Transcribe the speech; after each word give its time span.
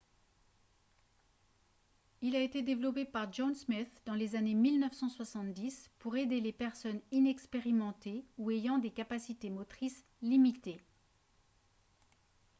il 2.23 2.35
a 2.35 2.39
été 2.41 2.63
développé 2.63 3.05
par 3.05 3.31
john 3.31 3.53
smith 3.53 4.01
dans 4.07 4.15
les 4.15 4.35
années 4.35 4.55
1970 4.55 5.91
pour 5.99 6.15
aider 6.17 6.41
les 6.41 6.51
personnes 6.51 7.01
inexpérimentées 7.11 8.25
ou 8.39 8.49
ayant 8.49 8.79
des 8.79 8.89
capacités 8.89 9.51
motrices 9.51 10.03
limitées 10.23 10.81